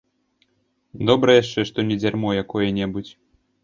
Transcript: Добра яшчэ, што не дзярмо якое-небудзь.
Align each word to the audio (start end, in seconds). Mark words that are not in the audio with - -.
Добра 1.11 1.37
яшчэ, 1.43 1.67
што 1.73 1.87
не 1.93 2.01
дзярмо 2.03 2.29
якое-небудзь. 2.43 3.13